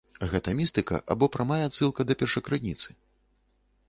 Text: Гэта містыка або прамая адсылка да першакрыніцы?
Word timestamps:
Гэта 0.29 0.53
містыка 0.59 1.01
або 1.15 1.29
прамая 1.35 1.59
адсылка 1.67 2.01
да 2.13 2.17
першакрыніцы? 2.21 2.89